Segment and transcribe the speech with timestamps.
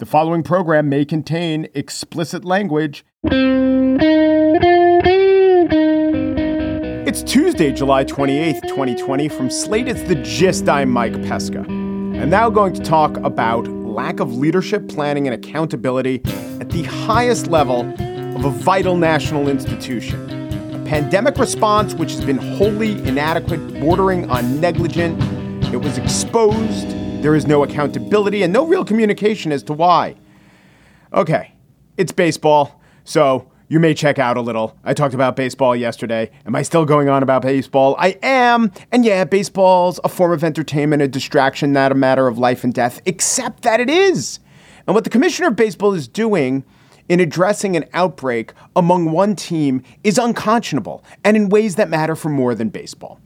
[0.00, 3.04] The following program may contain explicit language.
[7.06, 9.28] It's Tuesday, July 28th, 2020.
[9.28, 10.70] From Slate, it's The Gist.
[10.70, 11.66] I'm Mike Pesca.
[11.68, 16.22] I'm now going to talk about lack of leadership, planning, and accountability
[16.62, 20.18] at the highest level of a vital national institution.
[20.72, 25.22] A pandemic response which has been wholly inadequate, bordering on negligent.
[25.74, 30.16] It was exposed there is no accountability and no real communication as to why.
[31.12, 31.54] Okay,
[31.98, 34.74] it's baseball, so you may check out a little.
[34.84, 36.30] I talked about baseball yesterday.
[36.46, 37.94] Am I still going on about baseball?
[37.98, 38.72] I am.
[38.90, 42.72] And yeah, baseball's a form of entertainment, a distraction, not a matter of life and
[42.72, 44.40] death, except that it is.
[44.86, 46.64] And what the commissioner of baseball is doing
[47.10, 52.30] in addressing an outbreak among one team is unconscionable and in ways that matter for
[52.30, 53.20] more than baseball.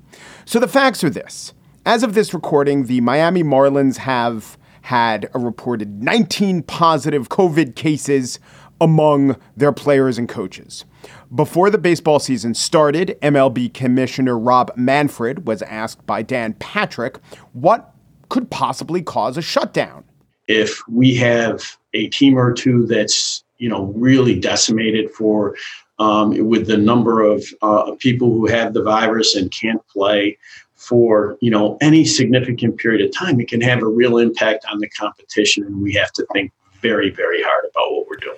[0.46, 1.54] So the facts are this.
[1.86, 8.38] As of this recording, the Miami Marlins have had a reported 19 positive COVID cases
[8.80, 10.86] among their players and coaches.
[11.34, 17.18] Before the baseball season started, MLB Commissioner Rob Manfred was asked by Dan Patrick
[17.52, 17.94] what
[18.30, 20.04] could possibly cause a shutdown.
[20.48, 25.54] If we have a team or two that's you know really decimated for
[25.98, 30.38] um, with the number of uh, people who have the virus and can't play,
[30.86, 34.78] for you know any significant period of time, it can have a real impact on
[34.78, 38.36] the competition, and we have to think very, very hard about what we're doing.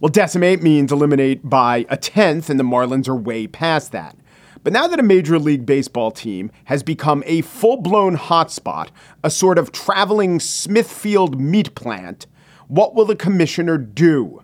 [0.00, 4.16] Well, decimate means eliminate by a tenth, and the Marlins are way past that.
[4.62, 8.88] But now that a Major League Baseball team has become a full blown hotspot,
[9.24, 12.26] a sort of traveling Smithfield meat plant,
[12.66, 14.42] what will the commissioner do?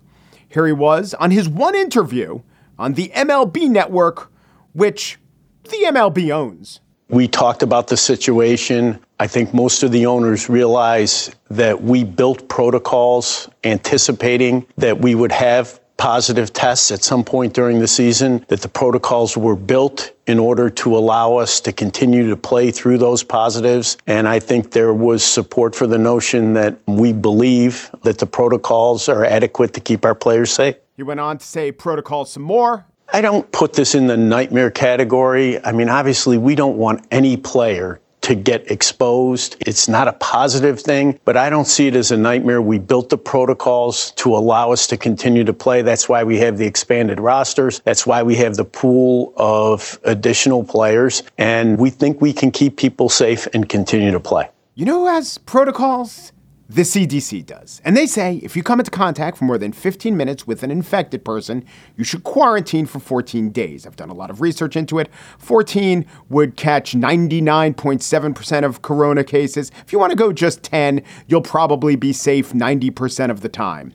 [0.48, 2.40] Here he was on his one interview
[2.78, 4.32] on the MLB network,
[4.72, 5.18] which
[5.64, 6.80] the MLB owns.
[7.08, 8.98] We talked about the situation.
[9.20, 15.32] I think most of the owners realize that we built protocols anticipating that we would
[15.32, 20.38] have positive tests at some point during the season, that the protocols were built in
[20.38, 23.96] order to allow us to continue to play through those positives.
[24.06, 29.08] And I think there was support for the notion that we believe that the protocols
[29.08, 30.76] are adequate to keep our players safe.
[30.96, 34.70] He went on to say protocols some more I don't put this in the nightmare
[34.70, 35.64] category.
[35.64, 39.56] I mean, obviously, we don't want any player to get exposed.
[39.60, 42.62] It's not a positive thing, but I don't see it as a nightmare.
[42.62, 45.82] We built the protocols to allow us to continue to play.
[45.82, 47.80] That's why we have the expanded rosters.
[47.84, 51.22] That's why we have the pool of additional players.
[51.36, 54.48] And we think we can keep people safe and continue to play.
[54.74, 56.32] You know who has protocols?
[56.68, 57.82] The CDC does.
[57.84, 60.70] And they say if you come into contact for more than 15 minutes with an
[60.70, 61.64] infected person,
[61.96, 63.86] you should quarantine for 14 days.
[63.86, 65.10] I've done a lot of research into it.
[65.38, 69.70] 14 would catch 99.7% of corona cases.
[69.84, 73.92] If you want to go just 10, you'll probably be safe 90% of the time.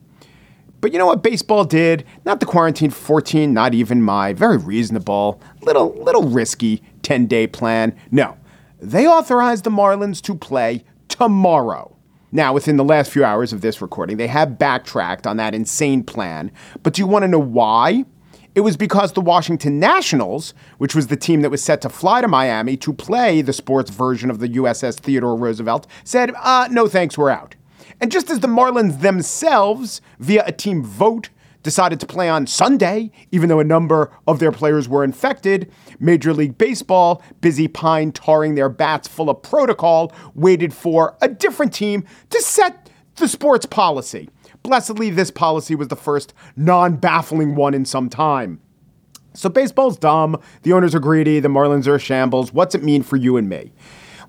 [0.82, 2.06] But you know what baseball did?
[2.24, 7.98] Not the quarantine 14, not even my very reasonable, little little risky 10-day plan.
[8.12, 8.38] No.
[8.80, 11.98] They authorized the Marlins to play tomorrow.
[12.32, 16.04] Now, within the last few hours of this recording, they have backtracked on that insane
[16.04, 16.52] plan.
[16.84, 18.06] But do you want to know why?
[18.56, 22.22] It was because the Washington Nationals, which was the team that was set to fly
[22.22, 26.88] to Miami to play the sports version of the USS Theodore Roosevelt, said, uh, no
[26.88, 27.56] thanks, we're out.
[28.02, 31.30] And just as the Marlins themselves, via a team vote,
[31.70, 35.72] decided to play on Sunday, even though a number of their players were infected.
[36.00, 41.72] Major League Baseball, busy pine tarring their bats full of protocol, waited for a different
[41.72, 44.32] team to set the sports policy.
[44.64, 48.60] Blessedly, this policy was the first non baffling one in some time.
[49.36, 50.42] So, baseball's dumb.
[50.64, 51.40] The owners are greedy.
[51.40, 52.52] The Marlins are shambles.
[52.52, 53.74] What's it mean for you and me?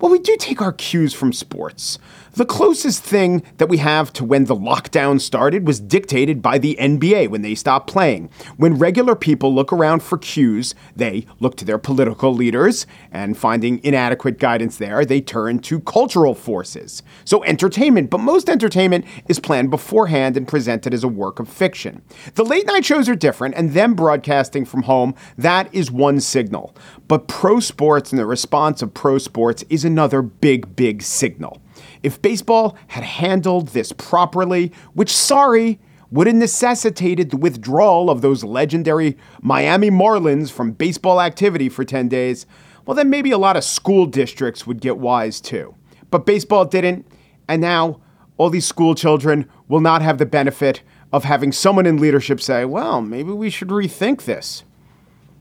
[0.01, 1.99] Well, we do take our cues from sports.
[2.33, 6.77] The closest thing that we have to when the lockdown started was dictated by the
[6.81, 8.31] NBA when they stopped playing.
[8.57, 13.83] When regular people look around for cues, they look to their political leaders, and finding
[13.85, 17.03] inadequate guidance there, they turn to cultural forces.
[17.25, 22.01] So, entertainment, but most entertainment is planned beforehand and presented as a work of fiction.
[22.37, 26.77] The late night shows are different, and them broadcasting from home, that is one signal.
[27.09, 31.61] But pro sports and the response of pro sports is another big, big signal.
[32.03, 35.79] If baseball had handled this properly, which, sorry,
[36.11, 42.09] would have necessitated the withdrawal of those legendary Miami Marlins from baseball activity for 10
[42.09, 42.47] days,
[42.87, 45.75] well, then maybe a lot of school districts would get wise too.
[46.11, 47.07] But baseball didn't,
[47.49, 48.01] and now
[48.37, 50.83] all these school children will not have the benefit
[51.13, 54.65] of having someone in leadership say, well, maybe we should rethink this.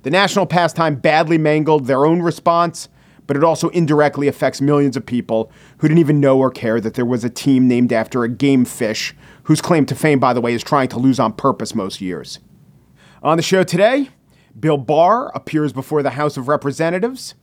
[0.03, 2.89] The national pastime badly mangled their own response
[3.29, 6.95] but it also indirectly affects millions of people who didn't even know or care that
[6.95, 10.41] there was a team named after a game fish whose claim to fame, by the
[10.41, 12.39] way, is trying to lose on purpose most years.
[13.21, 14.09] On the show today,
[14.59, 17.35] Bill Barr appears before the House of Representatives.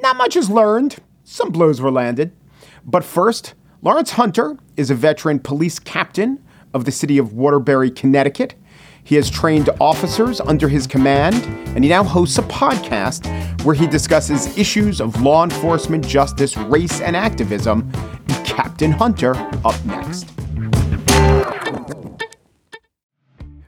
[0.00, 2.36] Not much is learned, some blows were landed.
[2.84, 6.44] But first, Lawrence Hunter is a veteran police captain
[6.74, 8.54] of the city of Waterbury, Connecticut.
[9.04, 11.34] He has trained officers under his command,
[11.74, 13.26] and he now hosts a podcast
[13.64, 17.90] where he discusses issues of law enforcement, justice, race, and activism.
[18.44, 19.34] Captain Hunter
[19.64, 20.28] up next.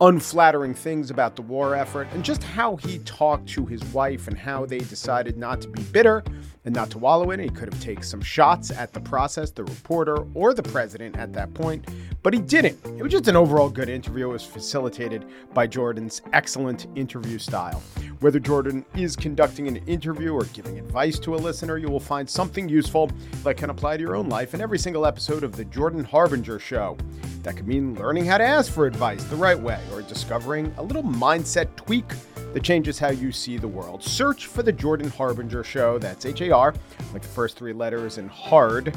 [0.00, 4.36] unflattering things about the war effort and just how he talked to his wife and
[4.36, 6.22] how they decided not to be bitter
[6.64, 7.44] and not to wallow in it.
[7.44, 11.32] He could have taken some shots at the process, the reporter, or the president at
[11.34, 11.86] that point,
[12.22, 12.78] but he didn't.
[12.84, 14.30] It was just an overall good interview.
[14.30, 17.82] It was facilitated by Jordan's excellent interview style.
[18.20, 22.28] Whether Jordan is conducting an interview or giving advice to a listener, you will find
[22.28, 23.10] something useful
[23.42, 26.58] that can apply to your own life in every single episode of The Jordan Harbinger
[26.58, 26.96] Show.
[27.42, 30.82] That could mean learning how to ask for advice the right way or discovering a
[30.82, 32.04] little mindset tweak
[32.52, 34.02] that changes how you see the world.
[34.02, 35.98] Search for The Jordan Harbinger Show.
[35.98, 36.74] That's H A R,
[37.12, 38.94] like the first three letters, in hard,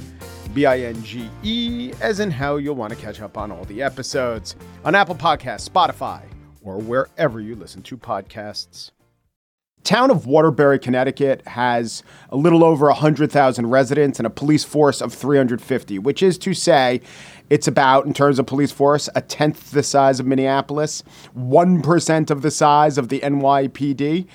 [0.53, 3.65] B I N G E, as in how you'll want to catch up on all
[3.65, 4.55] the episodes
[4.85, 6.21] on Apple Podcasts, Spotify,
[6.61, 8.91] or wherever you listen to podcasts
[9.87, 15.13] town of Waterbury, Connecticut has a little over 100,000 residents and a police force of
[15.13, 16.99] 350, which is to say,
[17.49, 21.03] it's about, in terms of police force, a tenth the size of Minneapolis,
[21.37, 24.27] 1% of the size of the NYPD.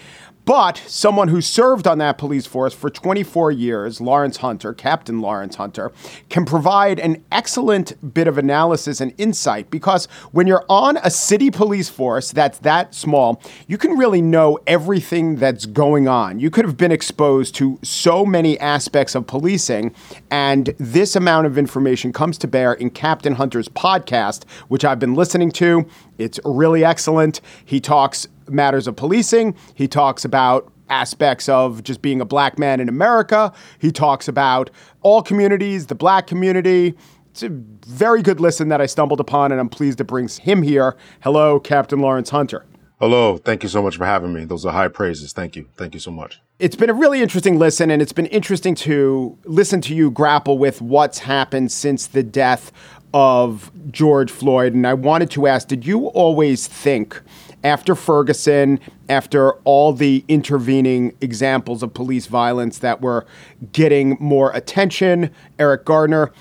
[0.45, 5.55] But someone who served on that police force for 24 years, Lawrence Hunter, Captain Lawrence
[5.55, 5.93] Hunter,
[6.31, 11.51] can provide an excellent bit of analysis and insight because when you're on a city
[11.51, 16.41] police force that's that small, you can really know everything that's going on.
[16.41, 19.95] You could have been exposed to so many aspects of policing,
[20.31, 25.15] and this amount of information comes to bear in Captain Hunter's podcast, which I've been
[25.15, 25.87] listening to.
[26.19, 27.41] It's really excellent.
[27.65, 29.55] He talks matters of policing.
[29.75, 33.53] He talks about aspects of just being a black man in America.
[33.79, 36.95] He talks about all communities, the black community.
[37.31, 40.63] It's a very good listen that I stumbled upon, and I'm pleased it brings him
[40.63, 40.97] here.
[41.21, 42.67] Hello, Captain Lawrence Hunter.
[43.01, 43.37] Hello.
[43.37, 44.45] Thank you so much for having me.
[44.45, 45.33] Those are high praises.
[45.33, 45.67] Thank you.
[45.77, 46.41] Thank you so much.
[46.61, 50.57] It's been a really interesting listen, and it's been interesting to listen to you grapple
[50.57, 52.71] with what's happened since the death
[53.13, 54.75] of George Floyd.
[54.75, 57.21] And I wanted to ask Did you always think
[57.65, 63.27] after Ferguson, after all the intervening examples of police violence that were
[63.73, 66.33] getting more attention, Eric Garner,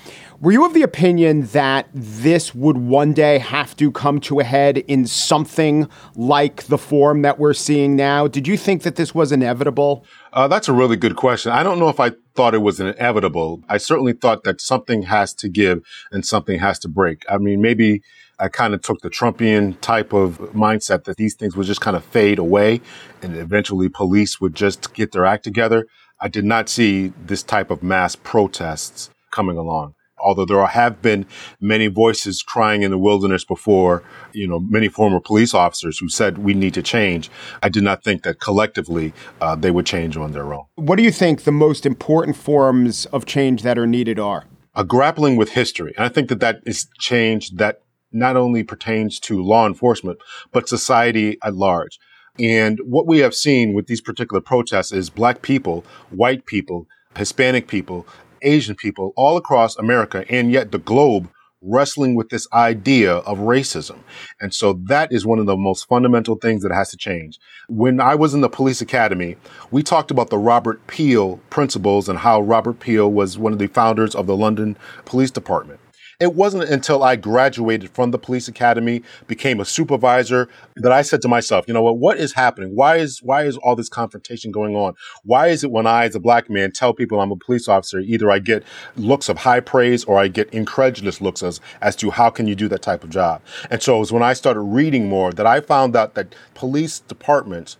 [0.42, 4.44] were you of the opinion that this would one day have to come to a
[4.44, 8.26] head in something like the form that we're seeing now?
[8.26, 10.04] Did you think that this was inevitable?
[10.32, 11.52] Uh, that's a really good question.
[11.52, 13.62] I don't know if I thought it was inevitable.
[13.68, 17.22] I certainly thought that something has to give and something has to break.
[17.30, 18.02] I mean, maybe
[18.42, 21.96] I kind of took the Trumpian type of mindset that these things would just kind
[21.96, 22.80] of fade away
[23.22, 25.86] and eventually police would just get their act together.
[26.20, 29.94] I did not see this type of mass protests coming along.
[30.18, 31.24] Although there have been
[31.60, 36.38] many voices crying in the wilderness before, you know, many former police officers who said
[36.38, 37.30] we need to change.
[37.62, 40.64] I did not think that collectively uh, they would change on their own.
[40.74, 44.46] What do you think the most important forms of change that are needed are?
[44.74, 45.94] A grappling with history.
[45.96, 50.18] And I think that that is change that not only pertains to law enforcement,
[50.52, 51.98] but society at large.
[52.38, 57.68] And what we have seen with these particular protests is black people, white people, Hispanic
[57.68, 58.06] people,
[58.42, 61.28] Asian people all across America and yet the globe
[61.62, 63.98] wrestling with this idea of racism.
[64.40, 67.38] And so that is one of the most fundamental things that has to change.
[67.68, 69.36] When I was in the police academy,
[69.70, 73.68] we talked about the Robert Peel principles and how Robert Peel was one of the
[73.68, 75.78] founders of the London Police Department.
[76.22, 81.20] It wasn't until I graduated from the police academy, became a supervisor, that I said
[81.22, 82.76] to myself, you know what, what is happening?
[82.76, 84.94] Why is why is all this confrontation going on?
[85.24, 87.98] Why is it when I, as a black man, tell people I'm a police officer,
[87.98, 88.62] either I get
[88.94, 92.54] looks of high praise or I get incredulous looks as, as to how can you
[92.54, 93.42] do that type of job?
[93.68, 97.00] And so it was when I started reading more that I found out that police
[97.00, 97.78] departments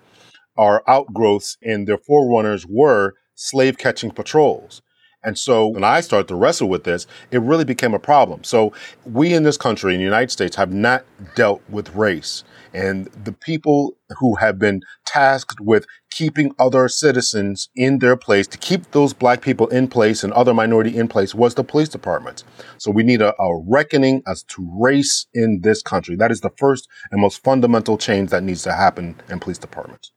[0.56, 4.82] are outgrowths and their forerunners were slave catching patrols.
[5.24, 8.44] And so when I started to wrestle with this, it really became a problem.
[8.44, 8.72] So
[9.04, 12.44] we in this country, in the United States, have not dealt with race.
[12.74, 18.58] And the people who have been tasked with keeping other citizens in their place, to
[18.58, 22.44] keep those black people in place and other minority in place, was the police department.
[22.78, 26.16] So we need a, a reckoning as to race in this country.
[26.16, 30.12] That is the first and most fundamental change that needs to happen in police departments.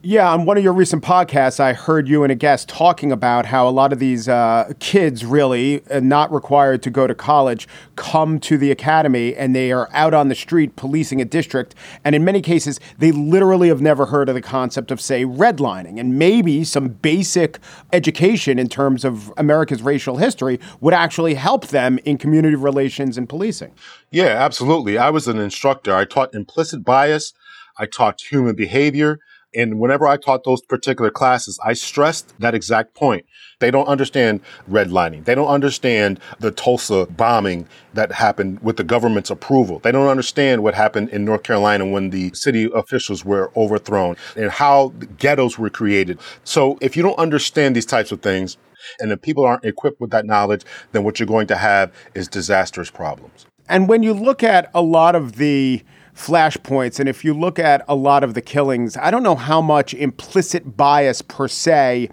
[0.00, 3.46] Yeah, on one of your recent podcasts, I heard you and a guest talking about
[3.46, 7.66] how a lot of these uh, kids, really uh, not required to go to college,
[7.96, 11.74] come to the academy and they are out on the street policing a district.
[12.04, 15.98] And in many cases, they literally have never heard of the concept of, say, redlining.
[15.98, 17.58] And maybe some basic
[17.92, 23.28] education in terms of America's racial history would actually help them in community relations and
[23.28, 23.74] policing.
[24.12, 24.96] Yeah, absolutely.
[24.96, 25.92] I was an instructor.
[25.92, 27.32] I taught implicit bias,
[27.76, 29.18] I taught human behavior.
[29.54, 33.24] And whenever I taught those particular classes, I stressed that exact point.
[33.60, 34.40] They don't understand
[34.70, 35.24] redlining.
[35.24, 39.78] They don't understand the Tulsa bombing that happened with the government's approval.
[39.78, 44.50] They don't understand what happened in North Carolina when the city officials were overthrown and
[44.50, 44.88] how
[45.18, 46.20] ghettos were created.
[46.44, 48.58] So if you don't understand these types of things,
[49.00, 52.28] and if people aren't equipped with that knowledge, then what you're going to have is
[52.28, 53.46] disastrous problems.
[53.68, 55.82] And when you look at a lot of the
[56.18, 56.98] flashpoints.
[56.98, 59.94] And if you look at a lot of the killings, I don't know how much
[59.94, 62.10] implicit bias per se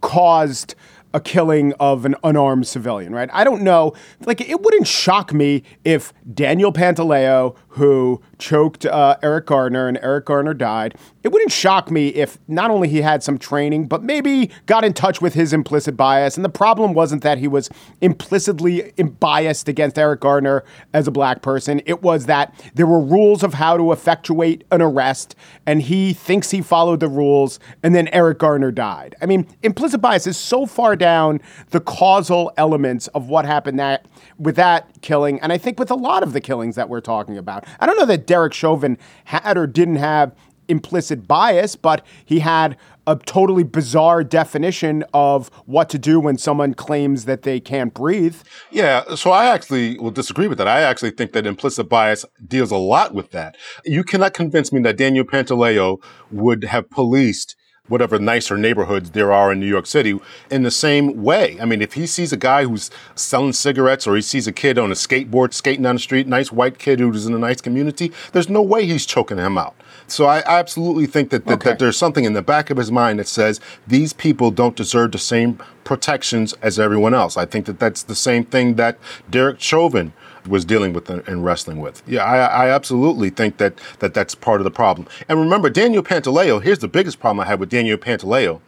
[0.00, 0.74] caused
[1.14, 3.28] a killing of an unarmed civilian, right?
[3.32, 3.94] I don't know.
[4.24, 10.26] Like, it wouldn't shock me if Daniel Pantaleo, who choked uh, Eric Garner and Eric
[10.26, 14.50] Garner died, it wouldn't shock me if not only he had some training, but maybe
[14.66, 16.36] got in touch with his implicit bias.
[16.36, 17.70] And the problem wasn't that he was
[18.02, 21.80] implicitly biased against Eric Garner as a black person.
[21.86, 26.50] It was that there were rules of how to effectuate an arrest, and he thinks
[26.50, 29.14] he followed the rules, and then Eric Garner died.
[29.22, 34.06] I mean, implicit bias is so far down the causal elements of what happened that
[34.38, 37.38] with that killing, and I think with a lot of the killings that we're talking
[37.38, 37.61] about.
[37.80, 40.34] I don't know that Derek Chauvin had or didn't have
[40.68, 42.76] implicit bias, but he had
[43.06, 48.36] a totally bizarre definition of what to do when someone claims that they can't breathe.
[48.70, 50.68] Yeah, so I actually will disagree with that.
[50.68, 53.56] I actually think that implicit bias deals a lot with that.
[53.84, 55.98] You cannot convince me that Daniel Pantaleo
[56.30, 57.56] would have policed
[57.88, 60.16] whatever nicer neighborhoods there are in New York City
[60.52, 61.58] in the same way.
[61.60, 64.78] I mean, if he sees a guy who's selling cigarettes or he sees a kid
[64.78, 68.12] on a skateboard skating down the street, nice white kid who's in a nice community,
[68.32, 69.74] there's no way he's choking him out.
[70.06, 71.70] So I absolutely think that, that, okay.
[71.70, 75.10] that there's something in the back of his mind that says these people don't deserve
[75.10, 77.36] the same protections as everyone else.
[77.36, 78.96] I think that that's the same thing that
[79.28, 80.12] Derek Chauvin
[80.46, 82.02] was dealing with and wrestling with.
[82.06, 85.06] Yeah, I, I, absolutely think that, that that's part of the problem.
[85.28, 88.60] And remember, Daniel Pantaleo, here's the biggest problem I had with Daniel Pantaleo.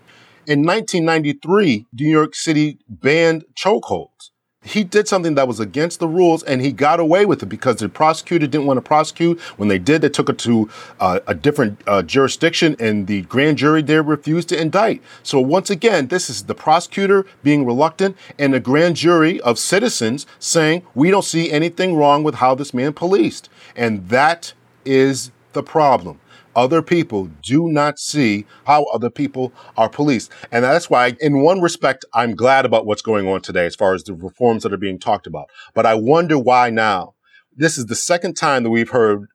[0.47, 4.31] In 1993, New York City banned chokeholds
[4.65, 7.77] he did something that was against the rules and he got away with it because
[7.77, 9.39] the prosecutor didn't want to prosecute.
[9.59, 10.69] When they did, they took it to
[10.99, 15.03] uh, a different uh, jurisdiction and the grand jury there refused to indict.
[15.23, 20.27] So once again, this is the prosecutor being reluctant and a grand jury of citizens
[20.39, 23.51] saying, we don't see anything wrong with how this man policed.
[23.77, 24.55] And that
[24.85, 26.21] is the problem
[26.57, 30.31] other people do not see how other people are policed.
[30.53, 33.95] And that's why, in one respect, I'm glad about what's going on today as far
[33.95, 35.47] as the reforms that are being talked about.
[35.75, 37.15] But I wonder why now.
[37.57, 39.27] This is the second time that we've heard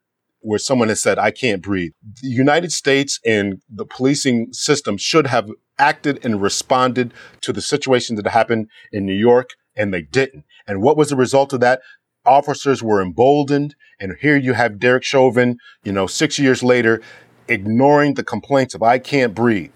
[0.41, 1.91] where someone has said, I can't breathe.
[2.21, 8.15] The United States and the policing system should have acted and responded to the situation
[8.15, 10.45] that happened in New York, and they didn't.
[10.67, 11.81] And what was the result of that?
[12.25, 13.75] Officers were emboldened.
[13.99, 17.01] And here you have Derek Chauvin, you know, six years later,
[17.47, 19.73] ignoring the complaints of I can't breathe,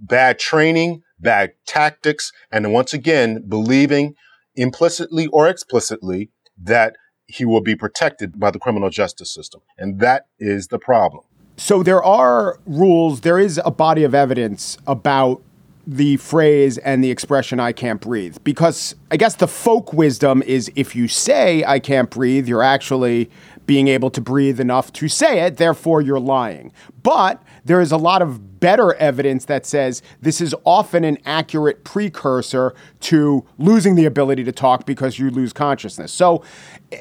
[0.00, 4.14] bad training, bad tactics, and once again, believing
[4.54, 6.30] implicitly or explicitly
[6.62, 9.62] that he will be protected by the criminal justice system.
[9.78, 11.24] And that is the problem.
[11.56, 15.42] So there are rules, there is a body of evidence about
[15.86, 20.70] the phrase and the expression I can't breathe because I guess the folk wisdom is
[20.76, 23.30] if you say I can't breathe, you're actually
[23.66, 26.72] being able to breathe enough to say it, therefore you're lying.
[27.02, 31.82] But there is a lot of better evidence that says this is often an accurate
[31.82, 36.12] precursor to losing the ability to talk because you lose consciousness.
[36.12, 36.44] So,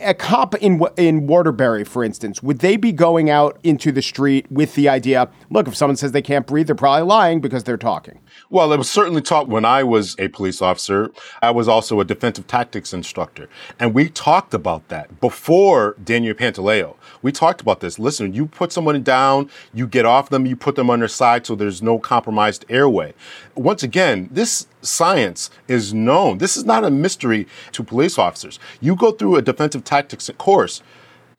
[0.02, 4.52] a cop in in Waterbury, for instance, would they be going out into the street
[4.52, 7.78] with the idea, look, if someone says they can't breathe, they're probably lying because they're
[7.78, 8.20] talking?
[8.50, 11.12] Well, it was certainly taught when I was a police officer.
[11.42, 13.50] I was also a defensive tactics instructor.
[13.80, 16.96] And we talked about that before Daniel Pantaleo.
[17.22, 18.00] We talked about this.
[18.00, 21.44] Listen, you put someone down, you get off them, you put them on their side
[21.52, 23.14] so there's no compromised airway.
[23.56, 26.38] Once again, this science is known.
[26.38, 28.58] This is not a mystery to police officers.
[28.80, 30.82] You go through a defensive tactics course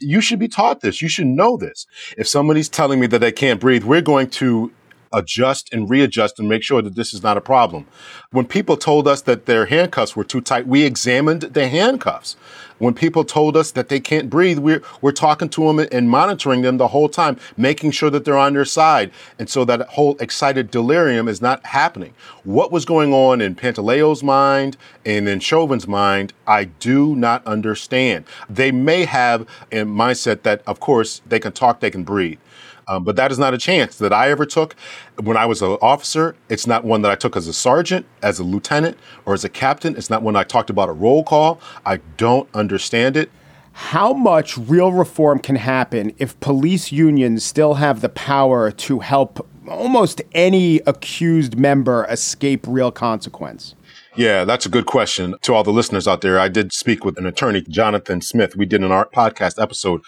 [0.05, 1.01] you should be taught this.
[1.01, 1.87] You should know this.
[2.19, 4.73] If somebody's telling me that they can't breathe, we're going to
[5.13, 7.87] adjust and readjust and make sure that this is not a problem.
[8.31, 12.37] When people told us that their handcuffs were too tight, we examined the handcuffs.
[12.79, 16.63] When people told us that they can't breathe, we're, we're talking to them and monitoring
[16.63, 19.13] them the whole time, making sure that they're on their side.
[19.39, 22.13] And so that whole excited delirium is not happening.
[22.43, 24.77] What was going on in Pantaleo's mind
[25.07, 28.25] and in Chauvin's mind, I do not understand.
[28.51, 32.41] They may have a mindset that, of course, they can talk, they can breathe.
[32.89, 34.75] Um, but that is not a chance that I ever took
[35.23, 36.35] when I was an officer.
[36.49, 39.49] It's not one that I took as a sergeant, as a lieutenant, or as a
[39.49, 39.97] captain.
[39.97, 41.61] It's not one I talked about a roll call.
[41.87, 43.31] I don't understand it.
[43.73, 49.49] How much real reform can happen if police unions still have the power to help
[49.69, 53.75] almost any accused member escape real consequence?
[54.15, 56.39] Yeah, that's a good question to all the listeners out there.
[56.39, 58.55] I did speak with an attorney, Jonathan Smith.
[58.57, 60.03] We did an art podcast episode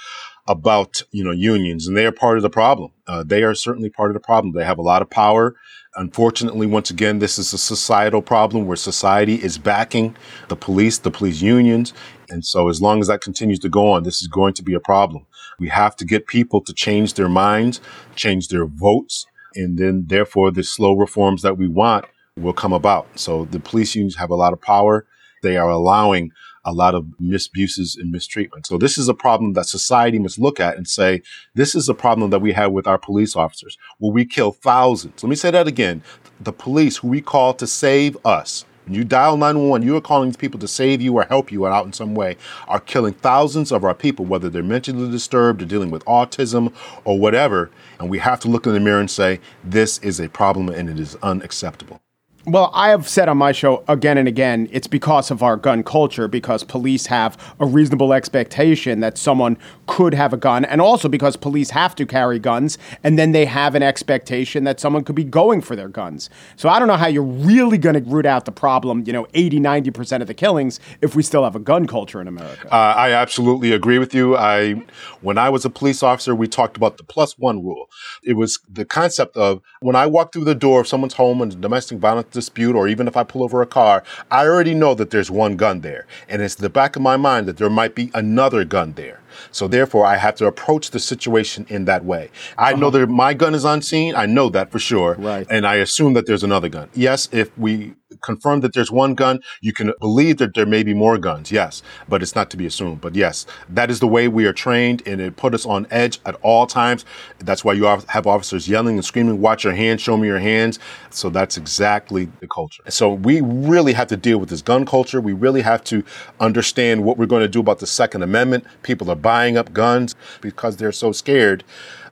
[0.46, 2.90] about you know unions, and they are part of the problem.
[3.06, 4.54] Uh, they are certainly part of the problem.
[4.54, 5.54] They have a lot of power.
[5.96, 10.16] Unfortunately, once again, this is a societal problem where society is backing
[10.48, 11.92] the police, the police unions,
[12.28, 14.74] and so as long as that continues to go on, this is going to be
[14.74, 15.26] a problem.
[15.58, 17.80] We have to get people to change their minds,
[18.16, 23.06] change their votes, and then therefore the slow reforms that we want will come about.
[23.18, 25.06] So the police unions have a lot of power.
[25.42, 26.32] They are allowing
[26.64, 28.66] a lot of misuses and mistreatment.
[28.66, 31.22] So this is a problem that society must look at and say,
[31.54, 33.76] this is a problem that we have with our police officers.
[33.98, 35.22] Will we kill thousands?
[35.22, 36.02] Let me say that again.
[36.40, 38.64] The police who we call to save us.
[38.84, 41.66] When you dial 911, you are calling these people to save you or help you
[41.66, 42.36] out in some way,
[42.68, 46.70] are killing thousands of our people, whether they're mentally disturbed or dealing with autism
[47.04, 47.70] or whatever.
[47.98, 50.90] And we have to look in the mirror and say, this is a problem and
[50.90, 52.03] it is unacceptable.
[52.46, 55.82] Well, I have said on my show again and again, it's because of our gun
[55.82, 61.08] culture, because police have a reasonable expectation that someone could have a gun, and also
[61.08, 65.14] because police have to carry guns, and then they have an expectation that someone could
[65.14, 66.28] be going for their guns.
[66.56, 69.26] So I don't know how you're really going to root out the problem, you know,
[69.32, 72.68] 80, 90% of the killings if we still have a gun culture in America.
[72.70, 74.36] Uh, I absolutely agree with you.
[74.36, 74.82] I,
[75.22, 77.88] when I was a police officer, we talked about the plus one rule.
[78.22, 81.58] It was the concept of when I walk through the door of someone's home and
[81.58, 85.10] domestic violence dispute, or even if I pull over a car, I already know that
[85.10, 86.06] there's one gun there.
[86.28, 89.20] And it's the back of my mind that there might be another gun there.
[89.50, 92.30] So therefore, I have to approach the situation in that way.
[92.58, 92.80] I uh-huh.
[92.80, 94.14] know that my gun is unseen.
[94.14, 95.14] I know that for sure.
[95.18, 95.46] Right.
[95.50, 96.88] And I assume that there's another gun.
[96.94, 100.94] Yes, if we confirm that there's one gun, you can believe that there may be
[100.94, 101.52] more guns.
[101.52, 103.00] Yes, but it's not to be assumed.
[103.00, 106.18] But yes, that is the way we are trained and it put us on edge
[106.24, 107.04] at all times.
[107.38, 110.78] That's why you have officers yelling and screaming, watch your hands, show me your hands.
[111.10, 112.82] So that's exactly the culture.
[112.88, 115.20] So we really have to deal with this gun culture.
[115.20, 116.04] We really have to
[116.40, 118.64] understand what we're going to do about the Second Amendment.
[118.82, 121.64] People are buying up guns because they're so scared.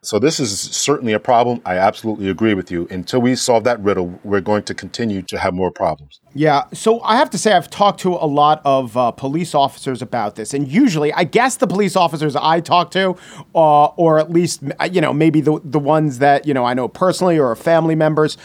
[0.05, 1.63] So this is certainly a problem.
[1.65, 2.89] I absolutely agree with you.
[2.91, 6.19] Until we solve that riddle, we're going to continue to have more problems.
[6.35, 6.65] Yeah.
[6.73, 10.35] So I have to say, I've talked to a lot of uh, police officers about
[10.35, 13.15] this, and usually, I guess the police officers I talk to,
[13.55, 16.89] uh, or at least you know maybe the the ones that you know I know
[16.89, 18.37] personally or family members.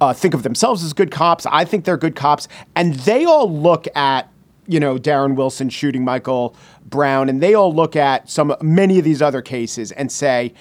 [0.00, 1.46] Uh, think of themselves as good cops.
[1.46, 4.31] I think they're good cops, and they all look at
[4.66, 9.04] you know, Darren Wilson shooting Michael Brown, and they all look at some many of
[9.04, 10.54] these other cases and say,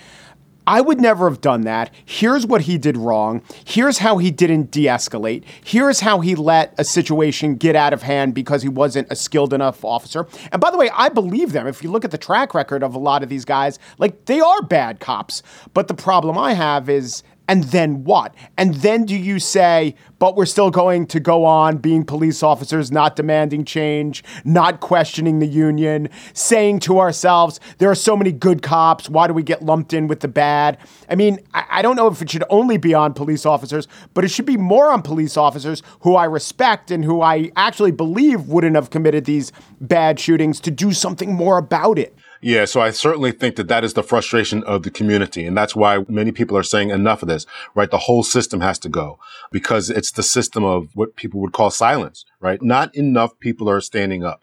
[0.68, 1.92] I would never have done that.
[2.06, 3.42] Here's what he did wrong.
[3.66, 5.44] Here's how he didn't de escalate.
[5.64, 9.54] Here's how he let a situation get out of hand because he wasn't a skilled
[9.54, 10.28] enough officer.
[10.52, 11.66] And by the way, I believe them.
[11.66, 14.40] If you look at the track record of a lot of these guys, like they
[14.40, 15.42] are bad cops.
[15.74, 18.34] But the problem I have is and then what?
[18.58, 22.94] And then do you say, but we're still going to go on being police officers,
[22.94, 28.62] not demanding change, not questioning the union, saying to ourselves, there are so many good
[28.62, 29.10] cops.
[29.10, 30.78] Why do we get lumped in with the bad?
[31.10, 34.24] I mean, I, I don't know if it should only be on police officers, but
[34.24, 38.48] it should be more on police officers who I respect and who I actually believe
[38.48, 42.16] wouldn't have committed these bad shootings to do something more about it.
[42.44, 45.46] Yeah, so I certainly think that that is the frustration of the community.
[45.46, 47.90] And that's why many people are saying enough of this, right?
[47.90, 49.20] The whole system has to go
[49.52, 52.60] because it's the system of what people would call silence, right?
[52.62, 54.42] Not enough people are standing up.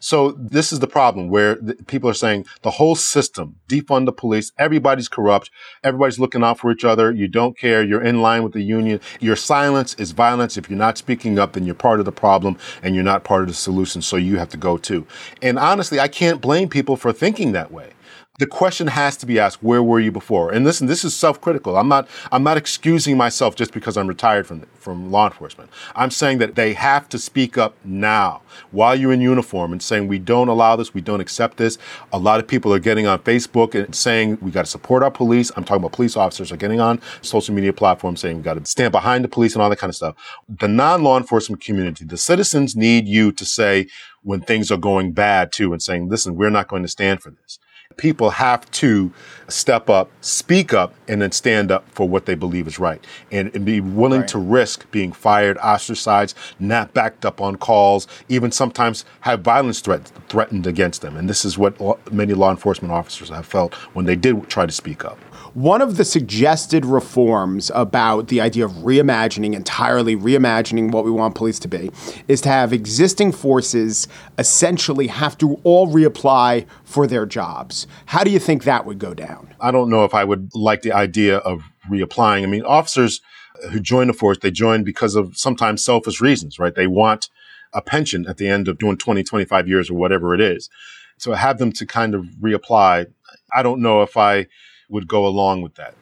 [0.00, 4.12] So this is the problem where the, people are saying the whole system, defund the
[4.12, 5.50] police, everybody's corrupt,
[5.82, 9.00] everybody's looking out for each other, you don't care, you're in line with the union.
[9.18, 10.56] Your silence is violence.
[10.56, 13.42] If you're not speaking up, then you're part of the problem and you're not part
[13.42, 15.04] of the solution, so you have to go too.
[15.42, 17.90] And honestly, I can't blame people for thinking that way
[18.38, 20.52] the question has to be asked, where were you before?
[20.52, 21.76] And listen, this is self-critical.
[21.76, 25.70] I'm not, I'm not excusing myself just because I'm retired from, from law enforcement.
[25.96, 30.06] I'm saying that they have to speak up now while you're in uniform and saying,
[30.06, 31.78] we don't allow this, we don't accept this.
[32.12, 35.10] A lot of people are getting on Facebook and saying, we got to support our
[35.10, 35.50] police.
[35.56, 38.64] I'm talking about police officers are getting on social media platforms saying we got to
[38.64, 40.14] stand behind the police and all that kind of stuff.
[40.48, 43.88] The non-law enforcement community, the citizens need you to say
[44.22, 47.30] when things are going bad too and saying, listen, we're not going to stand for
[47.30, 47.58] this
[47.98, 49.12] people have to
[49.48, 53.54] step up, speak up, and then stand up for what they believe is right and,
[53.54, 54.28] and be willing right.
[54.28, 60.10] to risk being fired, ostracized, not backed up on calls, even sometimes have violence threat,
[60.28, 61.16] threatened against them.
[61.16, 64.72] And this is what many law enforcement officers have felt when they did try to
[64.72, 65.18] speak up.
[65.54, 71.34] One of the suggested reforms about the idea of reimagining, entirely reimagining what we want
[71.34, 71.90] police to be,
[72.28, 74.08] is to have existing forces
[74.38, 77.86] essentially have to all reapply for their jobs.
[78.06, 79.54] How do you think that would go down?
[79.60, 82.42] I don't know if I would like the idea of reapplying.
[82.42, 83.20] I mean, officers
[83.70, 86.74] who join the force, they join because of sometimes selfish reasons, right?
[86.74, 87.30] They want
[87.72, 90.68] a pension at the end of doing 20, 25 years or whatever it is.
[91.16, 93.06] So have them to kind of reapply.
[93.52, 94.46] I don't know if I
[94.88, 95.94] would go along with that.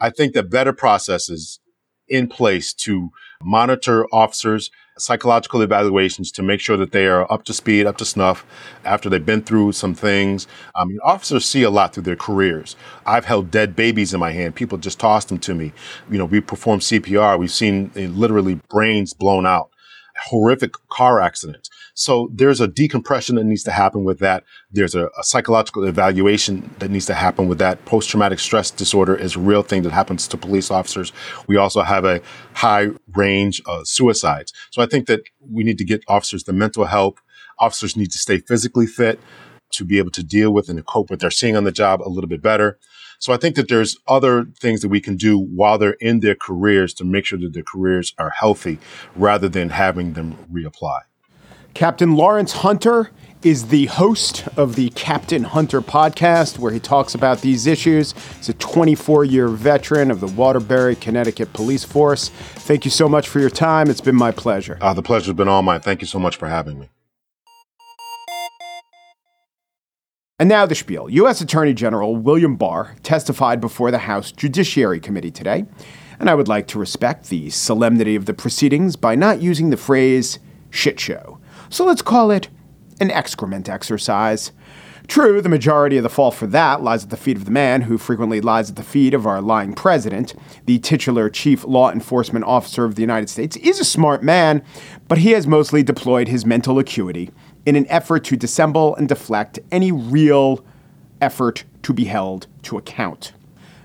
[0.00, 1.60] I think that better processes
[2.08, 3.10] in place to
[3.42, 8.04] monitor officers, psychological evaluations to make sure that they are up to speed, up to
[8.04, 8.44] snuff
[8.84, 10.46] after they've been through some things.
[10.74, 12.76] I mean, officers see a lot through their careers.
[13.06, 14.54] I've held dead babies in my hand.
[14.54, 15.72] People just tossed them to me.
[16.10, 17.38] You know, we perform CPR.
[17.38, 19.70] We've seen uh, literally brains blown out
[20.26, 21.70] horrific car accidents.
[21.94, 24.44] So there's a decompression that needs to happen with that.
[24.70, 27.84] There's a, a psychological evaluation that needs to happen with that.
[27.86, 31.12] Post traumatic stress disorder is a real thing that happens to police officers.
[31.46, 32.20] We also have a
[32.54, 34.52] high range of suicides.
[34.70, 37.20] So I think that we need to get officers the mental help.
[37.58, 39.18] Officers need to stay physically fit
[39.70, 41.72] to be able to deal with and to cope with what they're seeing on the
[41.72, 42.78] job a little bit better.
[43.18, 46.36] So I think that there's other things that we can do while they're in their
[46.36, 48.78] careers to make sure that their careers are healthy
[49.16, 51.00] rather than having them reapply.
[51.74, 53.10] Captain Lawrence Hunter
[53.42, 58.12] is the host of the Captain Hunter podcast, where he talks about these issues.
[58.36, 62.30] He's a 24 year veteran of the Waterbury, Connecticut Police Force.
[62.30, 63.90] Thank you so much for your time.
[63.90, 64.78] It's been my pleasure.
[64.80, 65.80] Uh, the pleasure's been all mine.
[65.80, 66.88] Thank you so much for having me.
[70.40, 71.10] And now the spiel.
[71.10, 71.40] U.S.
[71.40, 75.64] Attorney General William Barr testified before the House Judiciary Committee today,
[76.20, 79.76] and I would like to respect the solemnity of the proceedings by not using the
[79.76, 80.38] phrase
[80.70, 81.40] shit show.
[81.70, 82.46] So let's call it
[83.00, 84.52] an excrement exercise.
[85.08, 87.80] True, the majority of the fault for that lies at the feet of the man
[87.80, 90.34] who frequently lies at the feet of our lying president.
[90.66, 94.62] The titular chief law enforcement officer of the United States is a smart man,
[95.08, 97.30] but he has mostly deployed his mental acuity
[97.64, 100.62] in an effort to dissemble and deflect any real
[101.22, 103.32] effort to be held to account.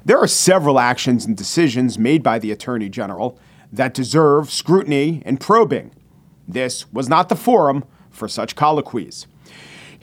[0.03, 3.39] There are several actions and decisions made by the Attorney General
[3.71, 5.91] that deserve scrutiny and probing.
[6.45, 9.25] This was not the forum for such colloquies.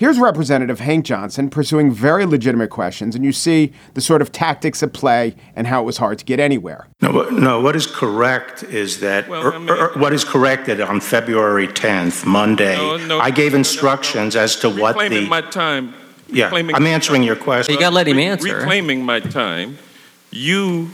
[0.00, 4.82] Here's Representative Hank Johnson pursuing very legitimate questions, and you see the sort of tactics
[4.82, 6.86] at play and how it was hard to get anywhere.
[7.02, 10.80] No, no what is correct is that well, er, I mean, er, what is corrected
[10.80, 15.28] on February 10th, Monday, no, no, I gave instructions as to what the.
[15.28, 15.92] my time.
[16.28, 17.74] Yeah, I'm answering your question.
[17.74, 18.56] You got to let him answer.
[18.56, 19.76] Reclaiming my time,
[20.30, 20.86] you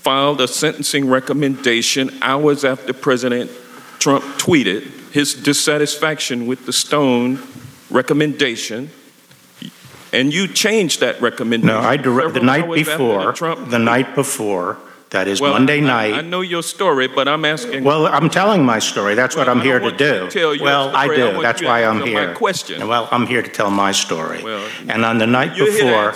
[0.00, 3.52] filed a sentencing recommendation hours after President
[4.00, 7.36] Trump tweeted his dissatisfaction with the Stone
[7.92, 8.90] recommendation,
[10.12, 11.66] and you changed that recommendation.
[11.66, 13.32] No, I direct the night before.
[13.32, 14.78] The, night before.
[15.12, 16.14] That is well, Monday I, night.
[16.14, 17.84] I know your story, but I'm asking.
[17.84, 19.14] Well, I'm telling my story.
[19.14, 20.30] That's well, what I'm here to do.
[20.30, 21.38] To well, I do.
[21.38, 22.28] I That's why I'm here.
[22.28, 22.88] My question.
[22.88, 24.42] Well, I'm here to tell my story.
[24.42, 26.12] Well, and on the night before,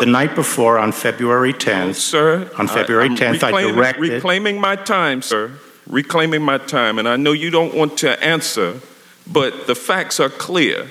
[0.00, 4.14] the night before, on February 10th, oh, sir, on February 10th, I directed.
[4.14, 5.52] Reclaiming my time, sir.
[5.86, 8.80] Reclaiming my time, and I know you don't want to answer,
[9.30, 10.88] but the facts are clear.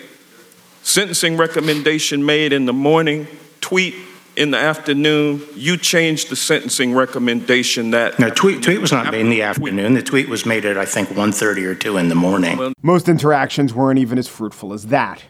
[0.83, 3.25] Sentencing recommendation made in the morning,
[3.61, 3.95] tweet
[4.35, 5.41] in the afternoon.
[5.55, 8.19] You changed the sentencing recommendation that.
[8.19, 9.93] No, tweet, tweet was not made in the afternoon.
[9.93, 12.73] The tweet was made at, I think, 1.30 or 2 in the morning.
[12.81, 15.23] Most interactions weren't even as fruitful as that.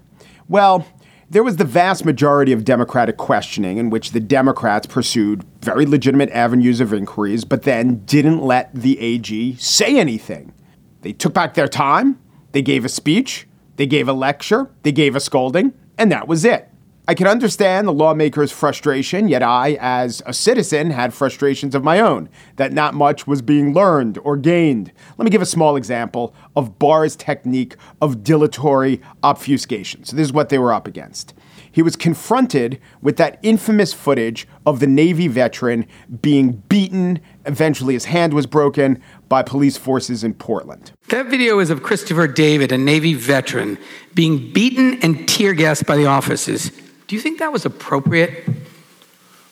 [0.49, 0.85] Well,
[1.29, 6.29] There was the vast majority of Democratic questioning in which the Democrats pursued very legitimate
[6.29, 10.53] avenues of inquiries, but then didn't let the AG say anything.
[11.01, 12.19] They took back their time,
[12.51, 16.45] they gave a speech, they gave a lecture, they gave a scolding, and that was
[16.45, 16.69] it.
[17.05, 21.99] I can understand the lawmakers' frustration, yet I, as a citizen, had frustrations of my
[21.99, 24.89] own that not much was being learned or gained.
[25.17, 30.05] Let me give a small example of Barr's technique of dilatory obfuscation.
[30.05, 31.33] So, this is what they were up against.
[31.73, 35.87] He was confronted with that infamous footage of the Navy veteran
[36.21, 37.19] being beaten.
[37.47, 40.91] Eventually, his hand was broken by police forces in Portland.
[41.09, 43.79] That video is of Christopher David, a Navy veteran,
[44.13, 46.69] being beaten and tear gassed by the officers.
[47.07, 48.47] Do you think that was appropriate?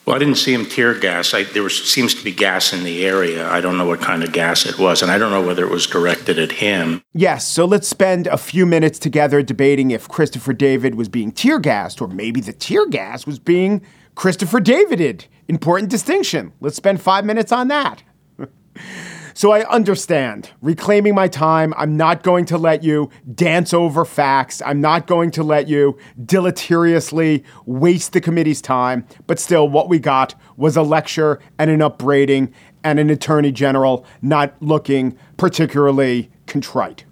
[0.06, 1.34] Well, I didn't see him tear gas.
[1.34, 3.48] I, there was, seems to be gas in the area.
[3.48, 5.70] I don't know what kind of gas it was, and I don't know whether it
[5.70, 7.04] was directed at him.
[7.14, 11.60] Yes, so let's spend a few minutes together debating if Christopher David was being tear
[11.60, 13.82] gassed, or maybe the tear gas was being
[14.16, 15.26] Christopher Davided.
[15.48, 16.52] Important distinction.
[16.62, 18.02] Let's spend five minutes on that.
[19.34, 21.74] So I understand reclaiming my time.
[21.78, 24.62] I'm not going to let you dance over facts.
[24.66, 29.06] I'm not going to let you deleteriously waste the committee's time.
[29.28, 34.06] But still, what we got was a lecture and an upbraiding and an attorney general
[34.22, 37.06] not looking particularly contrite.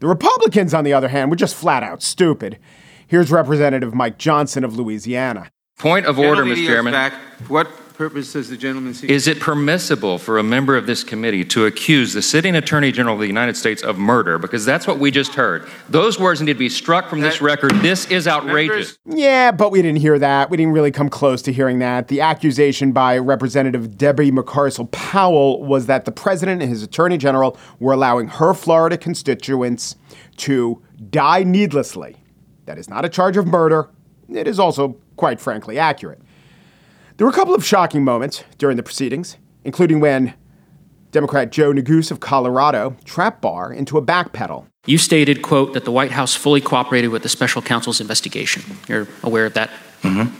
[0.00, 2.58] The Republicans, on the other hand, were just flat out stupid.
[3.06, 5.50] Here's Representative Mike Johnson of Louisiana.
[5.78, 6.66] Point of order, Mr.
[6.66, 6.92] Chairman.
[6.92, 7.12] Back.
[7.48, 7.68] What
[8.02, 9.08] purpose does the gentleman seek?
[9.08, 13.14] Is it permissible for a member of this committee to accuse the sitting Attorney General
[13.14, 14.38] of the United States of murder?
[14.38, 15.68] Because that's what we just heard.
[15.88, 17.70] Those words need to be struck from this record.
[17.76, 18.98] This is outrageous.
[19.06, 20.50] Yeah, but we didn't hear that.
[20.50, 22.08] We didn't really come close to hearing that.
[22.08, 27.92] The accusation by Representative Debbie Mucarsel-Powell was that the president and his attorney general were
[27.92, 29.94] allowing her Florida constituents
[30.38, 32.16] to die needlessly.
[32.66, 33.90] That is not a charge of murder.
[34.28, 36.21] It is also, quite frankly, accurate.
[37.16, 40.34] There were a couple of shocking moments during the proceedings, including when
[41.10, 44.66] Democrat Joe Neguse of Colorado trapped Barr into a backpedal.
[44.86, 48.62] You stated, quote, that the White House fully cooperated with the special counsel's investigation.
[48.88, 49.70] You're aware of that?
[50.02, 50.34] Mm-hmm.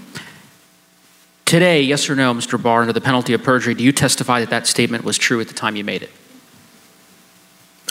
[1.44, 2.60] Today, yes or no, Mr.
[2.60, 5.48] Barr, under the penalty of perjury, do you testify that that statement was true at
[5.48, 6.10] the time you made it?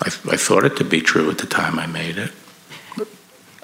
[0.02, 2.32] I, I thought it to be true at the time I made it.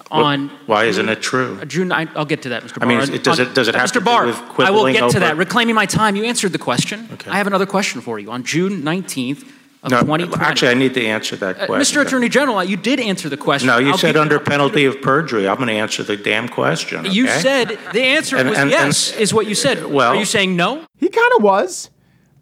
[0.09, 1.63] On Why isn't it true?
[1.65, 2.79] June, I, will get to that, Mr.
[2.79, 2.83] Barr.
[2.83, 3.15] I mean, Barr.
[3.15, 3.93] it- does On- it- does it have Mr.
[3.93, 5.37] to do Barr, with I will quibbling get to that.
[5.37, 7.09] Reclaiming my time, you answered the question.
[7.13, 7.29] Okay.
[7.31, 8.31] I have another question for you.
[8.31, 9.43] On June 19th
[9.83, 10.43] of No, 2020.
[10.45, 12.01] actually, I need to answer that Uh, question.
[12.01, 12.05] Mr.
[12.05, 13.67] Attorney General, you did answer the question.
[13.67, 15.47] No, you I'll said under penalty of perjury.
[15.47, 17.05] I'm going to answer the damn question.
[17.05, 19.85] You said the answer And- was and- yes, and- is what you said.
[19.85, 20.81] Well- Are you saying no?
[20.97, 21.89] He kind of was,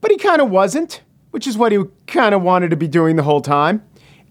[0.02, 1.02] but he kind of wasn't,
[1.32, 3.82] which is what he kind of wanted to be doing the whole time.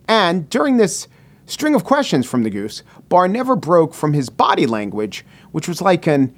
[0.09, 1.09] And during this
[1.47, 6.07] string of questions from Neguse, Barr never broke from his body language, which was like
[6.07, 6.35] an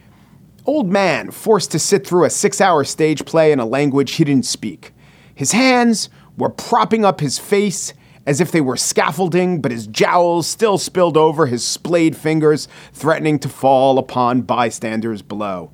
[0.67, 4.25] old man forced to sit through a six hour stage play in a language he
[4.25, 4.93] didn't speak.
[5.35, 7.93] His hands were propping up his face
[8.27, 13.39] as if they were scaffolding, but his jowls still spilled over his splayed fingers, threatening
[13.39, 15.71] to fall upon bystanders below.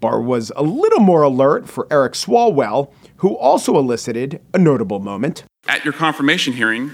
[0.00, 5.44] Barr was a little more alert for Eric Swalwell, who also elicited a notable moment.
[5.68, 6.90] At your confirmation hearing,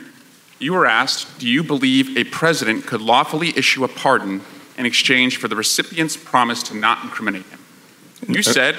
[0.59, 4.43] you were asked, Do you believe a president could lawfully issue a pardon
[4.77, 7.59] in exchange for the recipient's promise to not incriminate him?
[8.27, 8.77] You uh, said,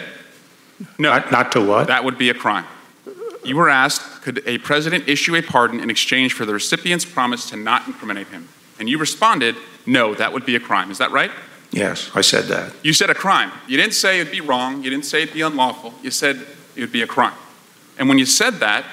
[0.97, 1.09] No.
[1.09, 1.87] Not, not to what?
[1.87, 2.65] That would be a crime.
[3.43, 7.49] You were asked, Could a president issue a pardon in exchange for the recipient's promise
[7.49, 8.49] to not incriminate him?
[8.79, 10.91] And you responded, No, that would be a crime.
[10.91, 11.31] Is that right?
[11.71, 12.73] yes, I said that.
[12.83, 13.51] You said a crime.
[13.67, 14.83] You didn't say it'd be wrong.
[14.83, 15.93] You didn't say it'd be unlawful.
[16.01, 17.35] You said it would be a crime.
[17.99, 18.85] And when you said that,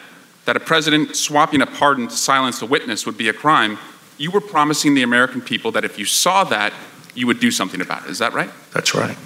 [0.46, 3.78] that a president swapping a pardon to silence a witness would be a crime,
[4.16, 6.72] you were promising the American people that if you saw that,
[7.14, 8.10] you would do something about it.
[8.10, 8.50] Is that right?
[8.72, 9.16] That's right.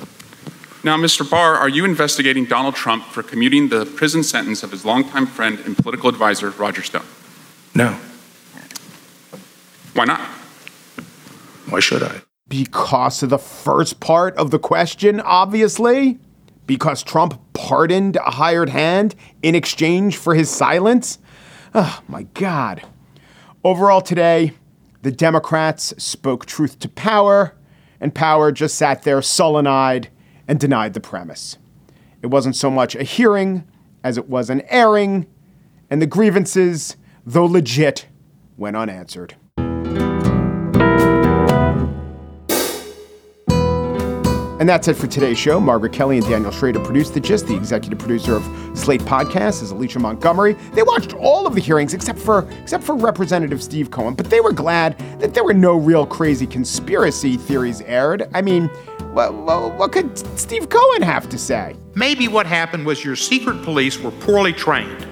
[0.83, 1.29] Now, Mr.
[1.29, 5.59] Barr, are you investigating Donald Trump for commuting the prison sentence of his longtime friend
[5.61, 7.05] and political advisor, Roger Stone?
[7.75, 7.99] No.
[9.93, 10.21] Why not?
[11.69, 12.23] Why should I?
[12.49, 16.19] Because of the first part of the question, obviously.
[16.71, 21.19] Because Trump pardoned a hired hand in exchange for his silence.
[21.75, 22.85] Oh, my God.
[23.65, 24.53] Overall, today,
[25.03, 27.57] the Democrats spoke truth to power,
[28.01, 30.11] and power just sat there sullen eyed
[30.47, 31.59] and denied the premise.
[32.23, 33.67] It wasn't so much a hearing
[34.05, 35.27] as it was an airing,
[35.91, 38.07] and the grievances, though legit,
[38.57, 39.35] went unanswered.
[44.61, 45.59] And that's it for today's show.
[45.59, 47.47] Margaret Kelley and Daniel Schroeder produced The Gist.
[47.47, 48.45] The executive producer of
[48.79, 50.53] Slate Podcast is Alicia Montgomery.
[50.75, 54.41] They watched all of the hearings except for except for Representative Steve Cohen, but they
[54.41, 58.29] were glad that there were no real crazy conspiracy theories aired.
[58.35, 58.69] I mean,
[59.15, 61.75] what, what, what could Steve Cohen have to say?
[61.95, 65.07] Maybe what happened was your secret police were poorly trained,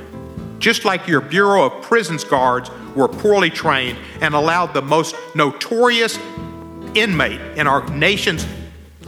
[0.59, 6.19] just like your Bureau of Prisons guards were poorly trained and allowed the most notorious
[6.95, 8.45] inmate in our nation's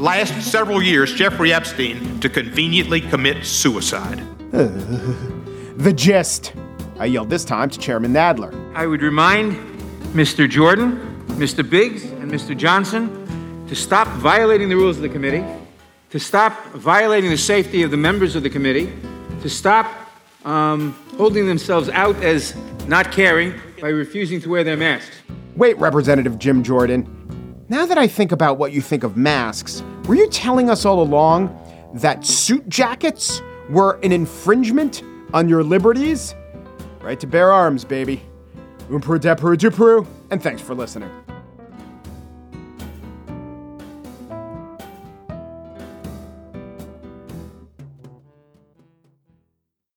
[0.00, 4.18] last several years, Jeffrey Epstein, to conveniently commit suicide.
[4.50, 6.54] the gist.
[6.98, 8.74] I yelled this time to Chairman Nadler.
[8.74, 9.56] I would remind
[10.14, 10.48] Mr.
[10.48, 11.68] Jordan, Mr.
[11.68, 12.56] Biggs, and Mr.
[12.56, 15.44] Johnson to stop violating the rules of the committee,
[16.10, 18.92] to stop violating the safety of the members of the committee,
[19.42, 19.86] to stop
[20.44, 25.20] um, holding themselves out as not caring by refusing to wear their masks.
[25.56, 27.19] Wait, Representative Jim Jordan.
[27.70, 31.00] Now that I think about what you think of masks, were you telling us all
[31.00, 31.56] along
[31.94, 36.35] that suit jackets were an infringement on your liberties?
[37.00, 38.22] Right to bear arms, baby.
[38.88, 41.11] Umpru depru dupru, and thanks for listening.